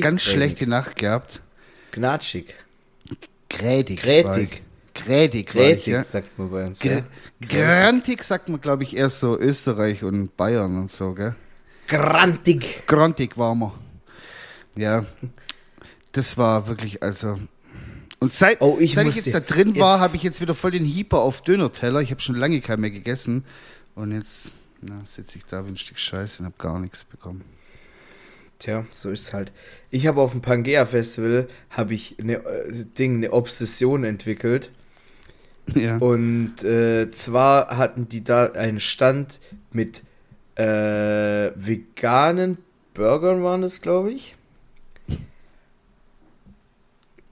[0.00, 1.42] Ganz schlechte Nacht gehabt.
[1.92, 2.54] Gnatschig.
[3.48, 4.00] Grädig.
[4.00, 4.62] Grätig.
[4.96, 5.04] war.
[5.04, 5.54] Grätig.
[5.54, 6.02] war Grätig, ja.
[6.02, 6.80] sagt man bei uns.
[6.80, 7.02] Gr.
[7.40, 11.36] Grantig sagt man, glaube ich, erst so Österreich und Bayern und so, gell?
[11.86, 12.86] Grantig.
[12.86, 13.74] Grantig waren wir.
[14.76, 15.06] Ja.
[16.12, 17.38] Das war wirklich, also.
[18.20, 20.72] Und seit, Oh, ich seit ich jetzt da drin war, habe ich jetzt wieder voll
[20.72, 22.00] den Hieper auf Dönerteller.
[22.00, 23.44] Ich habe schon lange keinen mehr gegessen.
[23.94, 24.50] Und jetzt
[25.06, 27.44] sitze ich da wie ein Stück Scheiße und habe gar nichts bekommen.
[28.58, 29.52] Tja, so ist halt.
[29.90, 34.70] Ich habe auf dem Pangea Festival habe ich eine äh, Ding, eine Obsession entwickelt.
[35.74, 35.98] Ja.
[35.98, 39.38] Und äh, zwar hatten die da einen Stand
[39.70, 40.02] mit
[40.56, 40.64] äh,
[41.54, 42.58] veganen
[42.94, 44.34] Burgern waren es, glaube ich.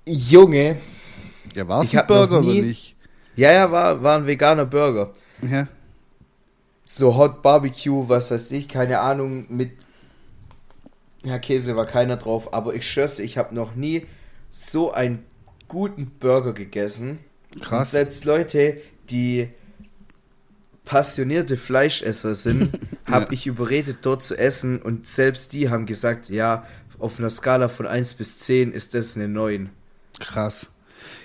[0.06, 0.76] Junge,
[1.54, 2.94] Ja, war es ein Burger oder nie- nicht?
[3.34, 5.12] ja, ja, war, war ein veganer Burger.
[5.42, 5.66] Ja.
[6.84, 9.72] So Hot Barbecue, was weiß ich, keine Ahnung, mit
[11.26, 14.06] ja, Käse war keiner drauf, aber ich schwör's dir, ich habe noch nie
[14.50, 15.24] so einen
[15.68, 17.18] guten Burger gegessen.
[17.54, 17.90] Und Krass.
[17.90, 19.48] selbst Leute, die
[20.84, 22.78] passionierte Fleischesser sind,
[23.10, 26.64] habe ich überredet, dort zu essen und selbst die haben gesagt, ja,
[26.98, 29.70] auf einer Skala von 1 bis 10 ist das eine 9.
[30.20, 30.68] Krass.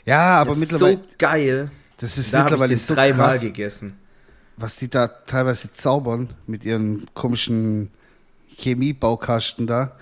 [0.03, 1.71] Ja, aber das ist mittlerweile, so geil.
[1.97, 3.97] das ist Da habe ich mittlerweile das so dreimal gegessen.
[4.57, 7.91] was die da teilweise zaubern mit ihren komischen
[8.61, 9.97] Chemiebaukasten da.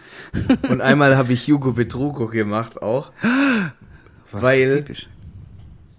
[0.70, 3.12] Und einmal habe ich Hugo Betrugo gemacht auch.
[4.32, 5.08] Was Weil- typisch.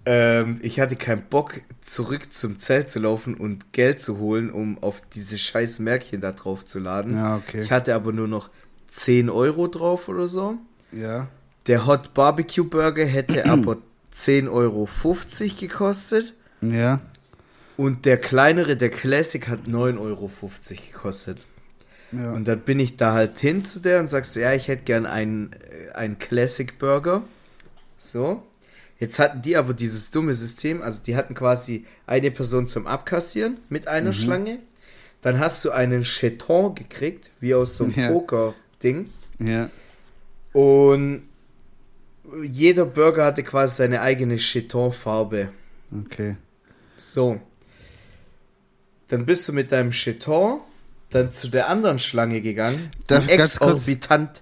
[0.03, 4.81] Ähm, ich hatte keinen Bock, zurück zum Zelt zu laufen und Geld zu holen, um
[4.81, 7.15] auf diese scheiß Märkchen da drauf zu laden.
[7.15, 7.61] Ja, okay.
[7.61, 8.49] Ich hatte aber nur noch
[8.87, 10.55] 10 Euro drauf oder so.
[10.91, 11.27] Ja.
[11.67, 13.77] Der Hot Barbecue Burger hätte aber
[14.11, 14.87] 10,50 Euro
[15.59, 16.33] gekostet.
[16.61, 16.99] Ja.
[17.77, 20.29] Und der kleinere, der Classic, hat 9,50 Euro
[20.91, 21.37] gekostet.
[22.11, 22.33] Ja.
[22.33, 25.05] Und dann bin ich da halt hin zu der und sagst, ja, ich hätte gern
[25.05, 27.23] einen, äh, einen Classic Burger.
[27.97, 28.43] So.
[28.99, 33.57] Jetzt hatten die aber dieses dumme System, also die hatten quasi eine Person zum Abkassieren
[33.69, 34.13] mit einer Mhm.
[34.13, 34.59] Schlange.
[35.21, 38.07] Dann hast du einen Cheton gekriegt, wie aus so einem Ja.
[38.09, 39.09] Poker-Ding.
[39.39, 39.69] Ja.
[40.53, 41.23] Und
[42.43, 45.49] jeder Burger hatte quasi seine eigene Cheton-Farbe.
[46.05, 46.37] Okay.
[46.97, 47.39] So.
[49.07, 50.61] Dann bist du mit deinem Cheton
[51.11, 52.89] dann zu der anderen Schlange gegangen.
[53.07, 54.41] Darf die ich ganz kurz- exorbitant.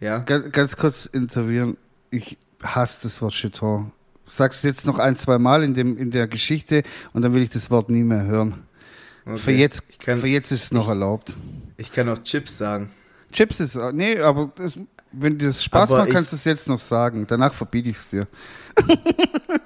[0.00, 0.18] Ja.
[0.18, 1.76] Ganz, ganz kurz interviewen.
[2.10, 3.92] Ich hasse das Wort Cheton.
[4.26, 7.50] Sag's jetzt noch ein, zwei Mal in, dem, in der Geschichte und dann will ich
[7.50, 8.64] das Wort nie mehr hören.
[9.24, 9.38] Okay.
[9.38, 11.36] Für, jetzt, Ich kann, für jetzt ist es noch erlaubt.
[11.76, 12.90] ich kann auch Chips sagen.
[13.32, 14.78] Chips ist, nee, aber das,
[15.12, 17.26] wenn dir das Spaß Aber macht, ich- kannst du es jetzt noch sagen.
[17.26, 18.26] Danach verbiete ich es dir.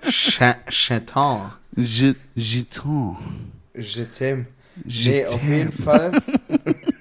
[0.09, 1.53] Cha- Cheton.
[1.77, 3.17] Je, Jeton.
[3.75, 4.47] Je t'aime.
[4.85, 6.13] Nee, auf jeden Fall.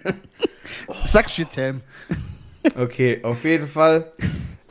[1.05, 1.81] Sag Jetem.
[2.75, 4.11] Okay, auf jeden Fall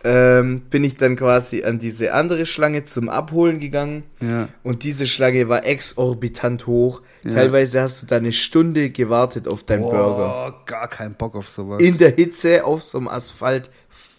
[0.05, 4.05] ähm, bin ich dann quasi an diese andere Schlange zum Abholen gegangen.
[4.21, 4.49] Ja.
[4.63, 7.03] Und diese Schlange war exorbitant hoch.
[7.25, 7.33] Ja.
[7.33, 10.49] Teilweise hast du da eine Stunde gewartet auf deinen Burger.
[10.49, 11.81] Oh, gar keinen Bock auf sowas.
[11.83, 13.71] In der Hitze auf so einem Asphalt.
[13.91, 14.17] F-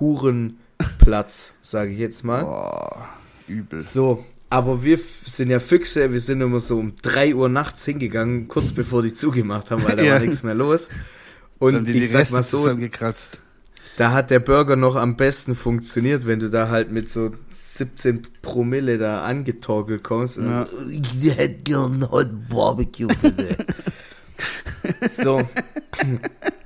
[0.00, 2.44] Hurenplatz, sage ich jetzt mal.
[2.44, 3.08] Boah,
[3.48, 3.80] übel.
[3.80, 4.24] So,
[4.56, 8.70] aber wir sind ja Füchse, wir sind immer so um 3 Uhr nachts hingegangen, kurz
[8.70, 10.12] bevor die zugemacht haben, weil da Ja.
[10.14, 10.88] war nichts mehr los.
[11.58, 12.66] Und ich sag Reste mal so,
[13.98, 18.22] da hat der Burger noch am besten funktioniert, wenn du da halt mit so 17
[18.40, 20.38] Promille da angetorkelt kommst.
[20.38, 20.66] Und Ja.
[20.66, 23.56] so, ich hätte gern Hot Barbecue, bitte.
[25.08, 25.40] so.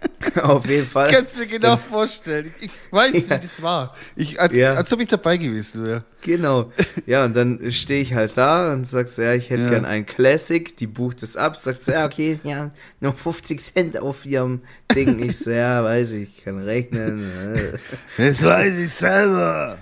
[0.43, 1.11] Auf jeden Fall.
[1.11, 2.53] Kannst mir genau vorstellen.
[2.61, 3.37] Ich, ich weiß, Ja.
[3.37, 3.95] wie das war.
[4.17, 4.75] Ich, als, Ja.
[4.75, 6.05] als ob ich dabei gewesen wäre.
[6.23, 6.73] Genau.
[7.07, 9.69] Ja, und dann stehe ich halt da und sagst, ja, ich hätte Ja.
[9.71, 14.25] gern einen Classic, die bucht es ab, sagt ja, okay, ja, noch 50 Cent auf
[14.27, 14.61] ihrem
[14.95, 15.19] Ding.
[15.23, 17.31] Ich so, ja, weiß ich, kann rechnen.
[17.57, 17.79] äh.
[18.17, 19.79] Das weiß ich selber.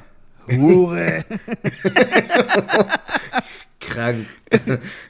[0.50, 1.24] Hure.
[3.80, 4.26] Krank.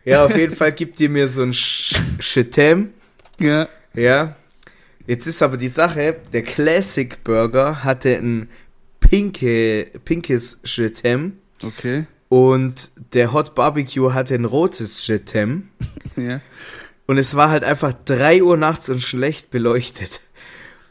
[0.05, 2.91] ja, auf jeden Fall gibt die mir so ein Chetem.
[3.39, 3.69] ja.
[3.95, 4.37] Ja.
[5.09, 8.49] Jetzt ist aber die Sache, der Classic Burger hatte ein
[9.01, 12.07] pinke, pinkes Chetem Okay.
[12.29, 15.69] und der Hot Barbecue hatte ein rotes Chetem.
[16.17, 16.41] Ja.
[17.07, 20.21] Und es war halt einfach 3 Uhr nachts und schlecht beleuchtet.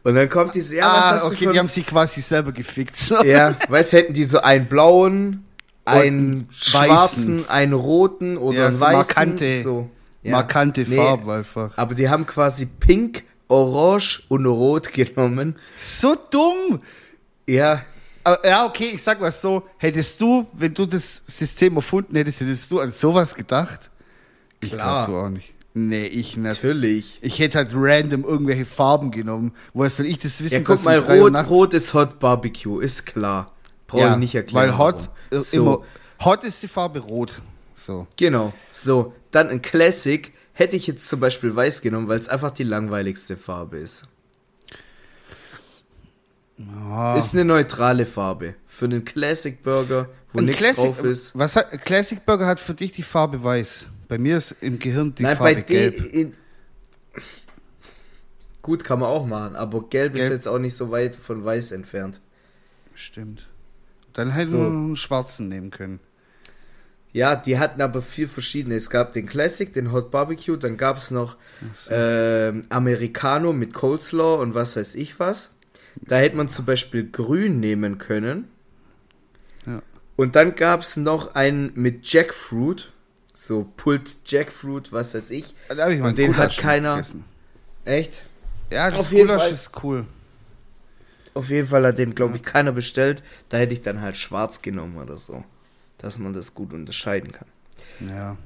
[0.03, 2.21] Und dann kommt diese, ja, was ah, hast okay, du für die haben sich quasi
[2.21, 2.95] selber gefickt.
[2.97, 3.21] So.
[3.23, 5.43] Ja, weißt hätten die so einen blauen,
[5.83, 8.95] einen schwarzen, einen roten oder Ja, einen so weißen.
[9.01, 9.89] markante- so.
[10.23, 10.31] Ja.
[10.31, 11.77] Markante Nee, Farben einfach.
[11.77, 15.55] Aber die haben quasi pink, orange und rot genommen.
[15.75, 16.81] So dumm.
[17.47, 17.83] Ja,
[18.43, 19.63] ja, okay, ich sag mal so.
[19.77, 23.89] Hättest du, wenn du das System erfunden hättest, hättest du an sowas gedacht?
[24.59, 25.05] Ich Klar.
[25.05, 25.53] glaub du auch nicht.
[25.73, 26.43] Nee, ich nicht.
[26.43, 27.19] natürlich.
[27.21, 29.53] Ich hätte halt random irgendwelche Farben genommen.
[29.73, 30.55] Woher soll ich das wissen?
[30.55, 33.51] Ja, guck mal, rot, rot ist Hot Barbecue, ist klar.
[33.85, 34.69] Brauche ja, ich nicht erklären.
[34.69, 35.83] Weil Hot so, immer.
[36.25, 37.41] Hot ist die Farbe rot.
[37.75, 38.07] So.
[38.17, 38.53] Genau.
[38.71, 42.63] So, dann ein Classic hätte ich jetzt zum Beispiel weiß genommen, weil es einfach die
[42.63, 44.07] langweiligste Farbe ist.
[46.83, 47.15] Ah.
[47.17, 48.55] Ist eine neutrale Farbe.
[48.65, 51.37] Für einen Classic Burger, wo nichts Classic, drauf ist.
[51.37, 53.87] Was hat, Classic Burger hat für dich die Farbe weiß.
[54.07, 56.13] Bei mir ist im Gehirn die Nein, Farbe bei gelb.
[56.13, 56.33] In
[58.63, 60.33] Gut, kann man auch machen, aber gelb, ist Gelb.
[60.33, 62.19] jetzt auch nicht so weit von weiß entfernt.
[62.95, 63.47] Stimmt.
[64.13, 64.57] Dann hätten So.
[64.59, 65.99] wir einen schwarzen nehmen können.
[67.17, 68.75] Ja, die hatten aber vier verschiedene.
[68.75, 71.35] Es gab den Classic, den Hot Barbecue, dann gab es noch
[71.89, 75.49] ähm, Americano mit Coleslaw und was weiß ich was.
[75.95, 78.47] Da hätte man zum Beispiel grün nehmen können.
[79.65, 79.81] Ja.
[80.15, 82.91] Und dann gab es noch einen mit Jackfruit.
[83.33, 85.55] So Pult Jackfruit, was weiß ich.
[85.69, 87.23] Da hab ich mal Und den hat keiner- gegessen.
[87.83, 88.25] Echt?
[88.69, 89.51] Ja, das Auf jeden Gulasch Fall.
[89.53, 90.05] ist cool.
[91.33, 93.23] Auf jeden Fall hat den, glaube ich, keiner bestellt.
[93.49, 95.43] Da hätte ich dann halt schwarz genommen oder so.
[95.97, 97.47] Dass man das gut unterscheiden kann.
[98.07, 98.37] Ja.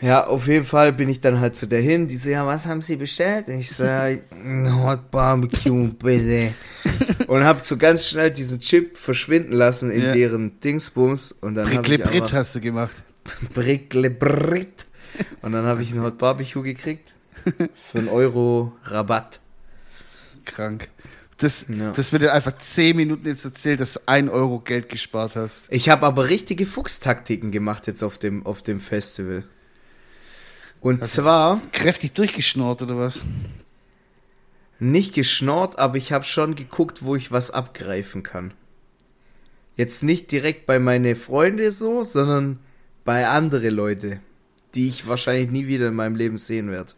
[0.00, 2.06] Ja, auf jeden Fall bin ich dann halt zu der hin.
[2.06, 3.48] Die so, ja, was haben Sie bestellt?
[3.48, 6.54] Ich so, ja, ein Hot Barbecue, bitte.
[7.26, 10.12] Und hab so ganz schnell diesen Chip verschwinden lassen in Ja.
[10.12, 11.32] deren Dingsbums.
[11.32, 12.94] Und dann ich Brit hast du gemacht.
[13.54, 14.86] Brickle Brit.
[15.42, 17.14] Und dann habe ich einen Hot Barbecue gekriegt.
[17.74, 19.40] Für einen Euro Rabatt.
[20.44, 20.88] Krank.
[21.38, 21.92] Das, Ja.
[21.92, 25.66] das wird dir einfach 10 Minuten jetzt erzählt, dass du 1 Euro Geld gespart hast.
[25.70, 29.44] Ich habe aber richtige Fuchstaktiken gemacht jetzt auf dem, auf dem Festival.
[30.80, 33.24] Und zwar Kräftig durchgeschnort oder was?
[34.80, 38.54] nicht geschnort, aber ich habe schon geguckt, wo ich was abgreifen kann.
[39.76, 42.60] Jetzt nicht direkt bei meine Freunde so, sondern
[43.04, 44.20] bei andere Leute,
[44.76, 46.92] die ich wahrscheinlich nie wieder in meinem Leben sehen werde.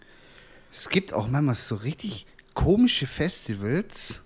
[0.71, 4.21] Es gibt auch manchmal so richtig komische Festivals,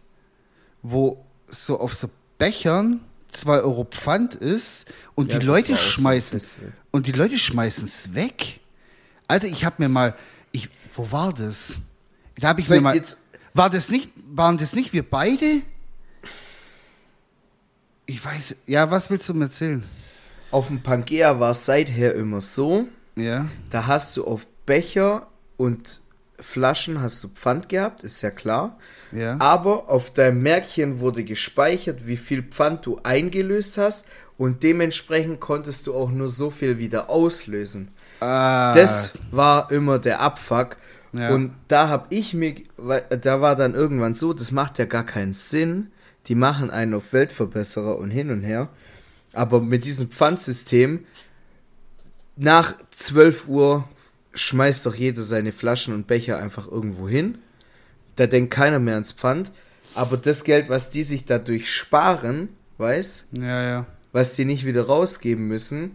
[0.84, 3.00] wo so auf so Bechern
[3.32, 6.72] 2 Euro Pfand ist und Ja, die Leute so schmeißen Festival.
[6.92, 8.60] und die Leute schmeißen es weg.
[9.26, 10.14] Alter, ich habe mir mal,
[10.52, 11.80] ich, wo war das?
[12.38, 13.18] Da habe ich Soll mir mal, jetzt-
[13.54, 15.62] war das nicht, waren das nicht wir beide?
[18.06, 19.84] Ich weiß, ja, was willst du mir erzählen?
[20.50, 26.00] Auf dem Pangea war es seither immer so, Ja, da hast du auf Becher und
[26.40, 28.78] Flaschen hast du Pfand gehabt, ist ja klar.
[29.12, 29.36] ja.
[29.40, 34.04] Aber auf deinem Märkchen wurde gespeichert, wie viel Pfand du eingelöst hast
[34.36, 37.88] und dementsprechend konntest du auch nur so viel wieder auslösen.
[38.20, 40.76] Ah, Das war immer der Abfuck.
[41.12, 41.30] Ja.
[41.32, 42.54] Und da hab ich mir,
[43.20, 45.92] da war dann irgendwann so, das macht ja gar keinen Sinn.
[46.26, 48.68] Die machen einen auf Weltverbesserer und hin und her.
[49.32, 51.04] Aber mit diesem Pfandsystem,
[52.36, 53.84] nach 12 Uhr
[54.34, 57.38] schmeißt doch jeder seine Flaschen und Becher einfach irgendwo hin.
[58.16, 59.52] Da denkt keiner mehr ans Pfand.
[59.94, 63.86] Aber das Geld, was die sich dadurch sparen, weiß, ja, ja.
[64.12, 65.92] was die nicht wieder rausgeben müssen.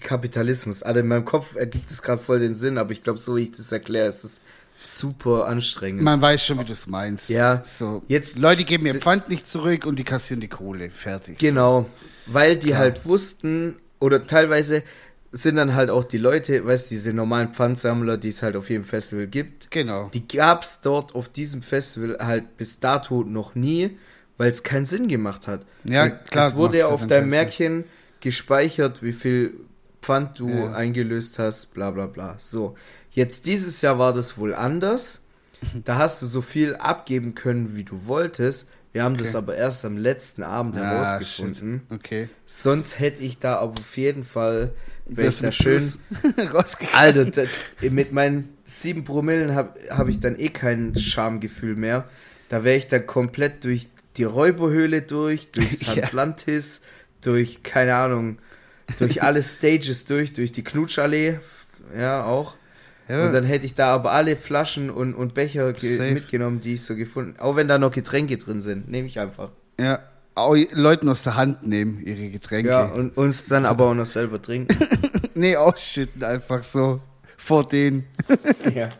[0.00, 0.82] Kapitalismus.
[0.82, 3.42] Alter, in meinem Kopf ergibt es gerade voll den Sinn, aber ich glaube, so wie
[3.42, 4.40] ich das erkläre, ist es
[4.76, 6.02] super anstrengend.
[6.02, 7.30] Man weiß schon, wie du es meinst.
[7.30, 7.62] Ja.
[7.64, 8.02] So.
[8.06, 10.90] Jetzt- Leute geben ihr Pfand nicht zurück und die kassieren die Kohle.
[10.90, 11.38] Fertig.
[11.38, 11.86] Genau,
[12.26, 14.84] weil die halt wussten, oder teilweise
[15.32, 18.70] sind dann halt auch die Leute, weißt du, diese normalen Pfandsammler, die es halt auf
[18.70, 20.08] jedem Festival gibt, Genau.
[20.14, 23.98] die gab es dort auf diesem Festival halt bis dato noch nie,
[24.38, 25.66] weil es keinen Sinn gemacht hat.
[25.84, 27.84] Ja, Und klar, Es wurde ja auf deinem Märkchen
[28.20, 29.54] gespeichert, wie viel
[30.02, 30.72] Pfand du Ja.
[30.72, 32.34] eingelöst hast, bla bla bla.
[32.38, 32.76] So,
[33.12, 35.20] jetzt dieses Jahr war das wohl anders.
[35.84, 38.68] Da hast du so viel abgeben können, wie du wolltest.
[38.92, 39.36] Wir haben das Okay.
[39.38, 41.82] aber erst am letzten Abend Ah, herausgefunden.
[41.88, 41.98] shit.
[41.98, 42.28] Okay.
[42.46, 44.72] Sonst hätte ich da aber auf jeden Fall,
[45.08, 45.82] wäre ich da schön.
[46.92, 47.42] Alter, da,
[47.90, 52.08] mit meinen sieben Promillen habe hab ich dann eh kein Schamgefühl mehr.
[52.48, 56.04] Da wäre ich dann komplett durch die Räuberhöhle durch, durchs Ja.
[56.04, 56.82] Atlantis,
[57.20, 58.38] durch, keine Ahnung,
[58.98, 61.38] durch alle Stages durch, durch die Knutschallee,
[61.96, 62.56] ja, auch.
[63.08, 63.26] Ja.
[63.26, 65.74] Und dann hätte ich da aber alle Flaschen und, und Becher
[66.12, 69.50] mitgenommen, die ich so gefunden Auch wenn da noch Getränke drin sind, nehme ich einfach.
[69.80, 70.00] Ja.
[70.72, 72.70] Leuten aus der Hand nehmen, ihre Getränke.
[72.70, 74.76] Ja, und uns dann aber auch noch selber trinken.
[75.34, 77.00] nee, ausschütten einfach so.
[77.36, 78.06] Vor denen.
[78.74, 78.90] ja.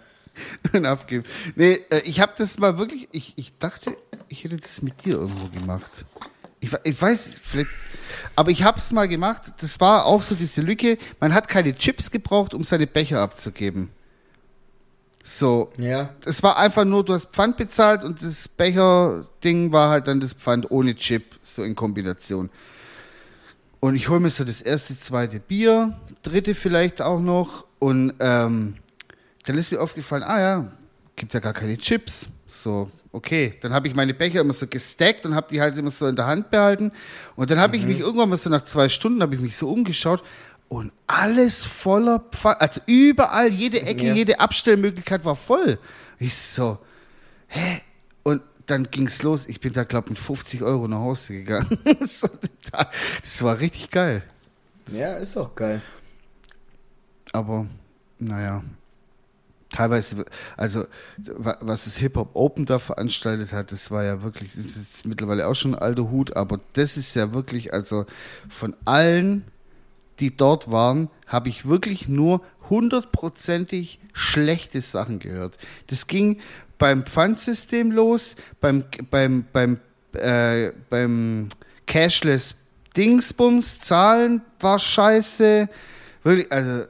[0.73, 1.25] und abgeben.
[1.57, 3.97] Nee, äh, ich habe das mal wirklich, ich, ich dachte,
[4.29, 5.91] ich hätte das mit dir irgendwo gemacht.
[6.61, 7.71] Ich, ich weiß, vielleicht,
[8.35, 9.43] aber ich habe es mal gemacht.
[9.61, 10.99] Das war auch so diese Lücke.
[11.21, 13.91] Man hat keine Chips gebraucht, um seine Becher abzugeben.
[15.23, 16.11] So, Ja.
[16.25, 20.33] es war einfach nur, du hast Pfand bezahlt und das Becher-Ding war halt dann das
[20.33, 22.49] Pfand ohne Chip, so in Kombination.
[23.81, 27.65] Und ich hole mir so das erste, zweite Bier, dritte vielleicht auch noch.
[27.79, 28.75] Und ähm,
[29.47, 30.73] dann ist mir aufgefallen, ah ja,
[31.15, 32.29] gibt ja gar keine Chips.
[32.47, 33.55] So, okay.
[33.61, 36.17] Dann habe ich meine Becher immer so gestackt und habe die halt immer so in
[36.17, 36.91] der Hand behalten.
[37.37, 39.71] Und dann habe ich mich irgendwann mal so nach zwei Stunden, habe ich mich so
[39.71, 40.25] umgeschaut
[40.69, 42.61] und alles voller Pfand.
[42.61, 44.15] Also überall, jede Ecke, Ja.
[44.15, 45.79] jede Abstellmöglichkeit war voll.
[46.19, 46.79] Ich so,
[47.49, 47.81] hä?
[48.23, 49.47] Und dann ging's los.
[49.47, 51.79] Ich bin da, glaube mit 50 Euro nach Hause gegangen.
[52.01, 54.23] das war richtig geil.
[54.91, 55.81] Ja, ist auch geil.
[57.33, 57.67] Aber,
[58.19, 58.63] naja.
[59.71, 60.25] Teilweise,
[60.57, 60.87] also
[61.19, 65.07] wa- was das Hip-Hop Open da veranstaltet hat, das war ja wirklich, das ist jetzt
[65.07, 68.07] mittlerweile auch schon ein alter Hut, aber das ist ja wirklich, also
[68.49, 69.45] von allen,
[70.21, 75.59] die dort waren, habe ich wirklich nur hundertprozentig schlechte Sachen gehört.
[75.87, 76.41] Das ging
[76.79, 79.79] beim Pfandsystem los, beim, beim, beim,
[80.13, 81.49] äh, beim
[81.87, 82.55] Cashless
[82.97, 85.69] Dingsbums, Zahlen war scheiße.
[86.25, 86.85] Wirklich, also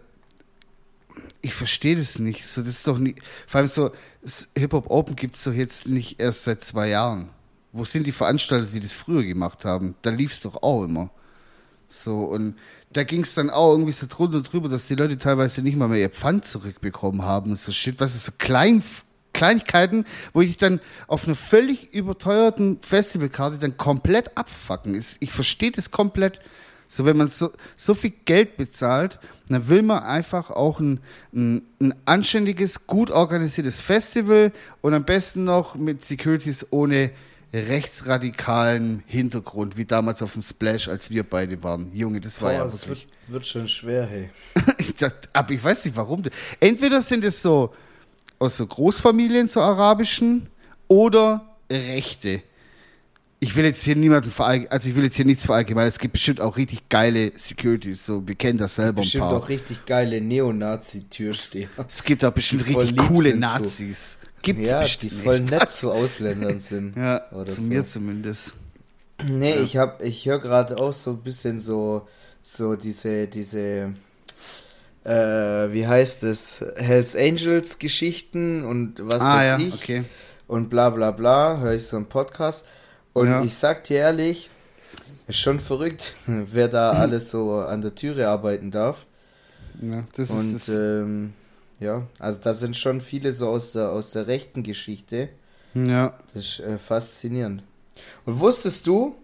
[1.42, 2.46] ich verstehe das nicht.
[2.46, 3.90] So, das ist doch nicht, vor allem so,
[4.56, 7.28] Hip-Hop Open gibt es doch jetzt nicht erst seit zwei Jahren.
[7.72, 9.94] Wo sind die Veranstalter, die das früher gemacht haben?
[10.02, 11.10] Da lief es doch auch immer.
[11.88, 12.56] So, und
[12.92, 15.88] da ging es dann auch irgendwie so drunter drüber, dass die Leute teilweise nicht mal
[15.88, 17.98] mehr ihr Pfand zurückbekommen haben und so Shit.
[17.98, 18.82] Was ist so klein,
[19.32, 24.94] Kleinigkeiten, wo ich dann auf einer völlig überteuerten Festivalkarte dann komplett abfacken.
[24.94, 26.40] Ich, ich verstehe das komplett.
[26.90, 31.00] So, wenn man so, so viel Geld bezahlt, dann will man einfach auch ein,
[31.34, 37.10] ein, ein anständiges, gut organisiertes Festival und am besten noch mit Securities ohne
[37.52, 41.90] rechtsradikalen Hintergrund, wie damals auf dem Splash, als wir beide waren.
[41.94, 43.06] Junge, das war Boah, ja das wirklich.
[43.26, 44.30] wird, wird schon schwer, hey.
[44.78, 46.22] Ich dachte, aber ich weiß nicht warum.
[46.60, 47.72] Entweder sind es so
[48.38, 50.48] aus so Großfamilien, so arabischen,
[50.88, 52.42] oder Rechte.
[53.40, 55.88] Ich will jetzt hier niemanden verallgemeinern, also ich will jetzt hier nichts verallgemeinern.
[55.88, 59.38] Es gibt bestimmt auch richtig geile Securities, so wir kennen das selber Bestimmt ein paar.
[59.38, 61.68] auch richtig geile Neonazi-Türsteher.
[61.86, 64.17] es gibt auch bestimmt richtig coole sind, so.
[64.42, 64.42] Nazis.
[64.42, 66.96] Gibt's Ja, die voll nett zu Ausländern sind.
[66.96, 67.68] Ja, oder zu so.
[67.68, 68.52] mir zumindest.
[69.24, 72.06] Nee, ich hab, ich höre gerade auch so ein bisschen so,
[72.42, 73.92] so diese, diese,
[75.04, 75.10] äh,
[75.72, 80.04] wie heißt es, Hells Angels Geschichten und was ah weiß ja, ich okay.
[80.46, 82.66] und bla bla bla, höre ich so einen Podcast
[83.12, 83.42] und Ja.
[83.42, 84.50] ich sag dir ehrlich,
[85.26, 89.04] ist schon verrückt, wer da alles so an der Türe arbeiten darf
[89.80, 90.76] Ja, das und ist das.
[90.76, 91.32] ähm,
[91.80, 95.28] ja, also da sind schon viele so aus der, aus der rechten Geschichte,
[95.74, 96.14] ja.
[96.34, 97.62] das ist äh, faszinierend.
[98.24, 99.16] Und wusstest du,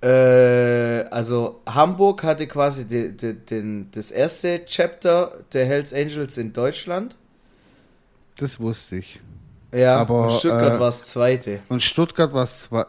[0.00, 6.52] äh, also Hamburg hatte quasi de, de, den, das erste Chapter der Hells Angels in
[6.52, 7.16] Deutschland.
[8.36, 9.20] Das wusste ich.
[9.72, 11.60] Ja, Aber, und Stuttgart äh, war das zweite.
[11.68, 12.86] Und Stuttgart war es zwar.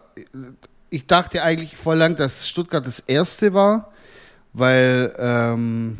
[0.90, 3.92] Ich dachte eigentlich voll lang, dass Stuttgart das erste war,
[4.54, 5.98] weil, ähm,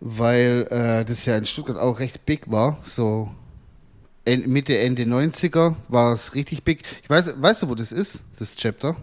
[0.00, 2.78] weil äh, das ja in Stuttgart auch recht big war.
[2.82, 3.30] So
[4.26, 6.82] Mitte, Ende 90er war es richtig big.
[7.02, 8.96] Ich weiß, weißt du, wo das ist, das Chapter?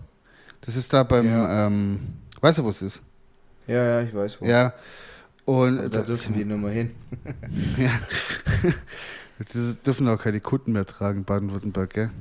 [0.61, 1.67] Das ist da beim, Ja.
[1.67, 1.99] ähm,
[2.41, 3.01] weißt du, wo es ist?
[3.67, 4.45] Ja, ja, ich weiß wo.
[4.45, 4.73] Ja.
[5.45, 6.91] Und Da dürfen die nochmal hin.
[9.53, 12.11] die dürfen auch keine Kunden mehr tragen, Baden-Württemberg, gell?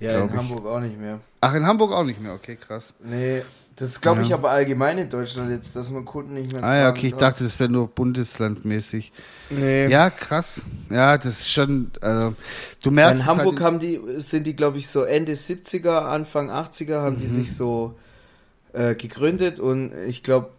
[0.00, 0.36] Ja, Glaub in ich.
[0.40, 1.20] Hamburg auch nicht mehr.
[1.40, 2.94] Ach, in Hamburg auch nicht mehr, okay, krass.
[3.02, 3.42] Nee,
[3.76, 4.36] das ist, glaube ich, Ja.
[4.36, 7.20] aber allgemein in Deutschland jetzt, dass man Kunden nicht mehr Ah ja, okay, ich darf.
[7.34, 9.12] dachte, das wäre nur bundeslandmäßig.
[9.50, 9.86] Nee.
[9.88, 10.62] Ja, krass.
[10.90, 12.34] Ja, das ist schon, also,
[12.82, 13.22] du merkst.
[13.22, 17.16] in Hamburg halt, haben die, sind die, glaube ich, so Ende 70er, Anfang 80er haben
[17.16, 17.20] Mhm.
[17.20, 17.96] die sich so
[18.72, 20.50] äh, gegründet und ich glaube,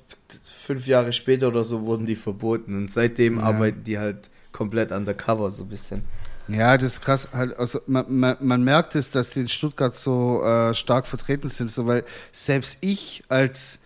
[0.43, 3.43] fünf Jahre später oder so wurden die verboten und seitdem Ja.
[3.45, 6.01] arbeiten die halt komplett undercover so ein bisschen.
[6.47, 7.27] Ja, das ist krass.
[7.33, 11.49] Halt, also, man, man, man merkt es, dass die in Stuttgart so äh, stark vertreten
[11.49, 13.79] sind, so, weil selbst ich als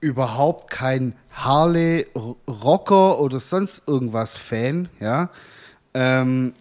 [0.00, 5.30] überhaupt kein Harley-Rocker oder sonst irgendwas Fan, ja,
[5.94, 6.52] ähm,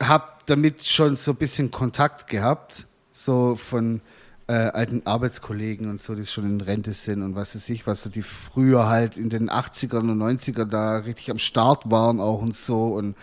[0.00, 4.00] hab damit schon so ein bisschen Kontakt gehabt, so von
[4.48, 8.02] äh, alten Arbeitskollegen und so, die schon in Rente sind und was weiß ich, was
[8.02, 12.40] so die früher halt in den 80ern und 90ern da richtig am Start waren auch
[12.40, 13.14] und so und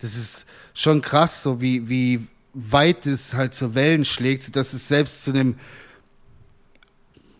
[0.00, 4.88] das ist schon krass, so wie, wie weit es halt so Wellen schlägt, dass es
[4.88, 5.56] selbst zu einem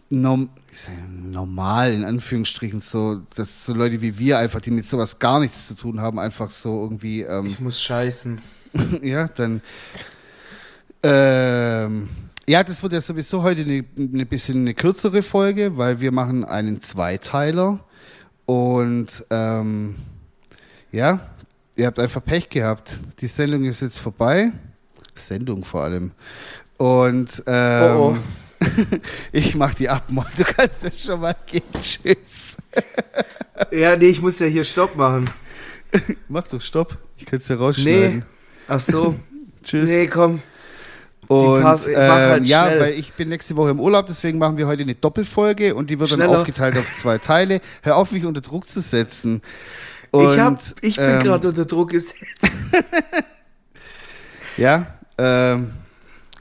[0.09, 0.51] norm
[1.11, 5.69] normal in Anführungsstrichen so, dass so Leute wie wir einfach, die mit sowas gar nichts
[5.69, 8.41] zu tun haben, einfach so irgendwie ähm, Ich muss scheißen.
[9.03, 9.61] ja, dann.
[11.03, 12.09] Ähm,
[12.53, 16.45] ja, das wird ja sowieso heute eine, eine bisschen eine kürzere Folge, weil wir machen
[16.45, 17.83] einen Zweiteiler.
[18.45, 19.97] Und ähm,
[20.91, 21.21] ja,
[21.77, 23.01] ihr habt einfach Pech gehabt.
[23.23, 24.53] Die Sendung ist jetzt vorbei.
[25.15, 26.12] Sendung vor allem.
[26.77, 28.17] Und ähm, Oh,
[29.33, 30.29] ich mach die Abmord.
[30.37, 31.62] Du kannst ja schon mal gehen.
[31.81, 32.59] Tschüss.
[33.71, 35.31] Ja, nee, ich muss ja hier Stopp machen.
[36.29, 36.99] Mach doch Stopp.
[37.17, 38.27] Ich kann es ja rausschneiden.
[38.69, 39.15] Ach so.
[39.65, 39.88] Tschüss.
[39.88, 40.43] nee, komm.
[41.33, 44.57] Und Pass- mach ähm, halt ja, weil ich bin nächste Woche im Urlaub, deswegen machen
[44.57, 46.38] wir heute eine Doppelfolge und die wird dann Schneller.
[46.40, 47.61] aufgeteilt auf zwei Teile.
[47.83, 49.42] Hör auf, mich unter Druck zu setzen.
[50.07, 52.18] ich, Und, hab, ich bin ähm, gerade unter Druck gesetzt.
[54.59, 55.73] Ja, ähm,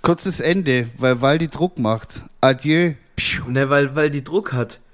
[0.01, 2.25] kurzes Ende, weil Waldi Druck macht.
[2.41, 2.93] Adieu.
[3.47, 4.81] Ne, weil, weil die Druck hat.